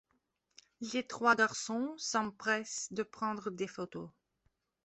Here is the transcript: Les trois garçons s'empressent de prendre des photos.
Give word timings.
Les 0.93 1.05
trois 1.05 1.35
garçons 1.35 1.93
s'empressent 1.97 2.91
de 2.91 3.03
prendre 3.03 3.51
des 3.51 3.67
photos. 3.67 4.09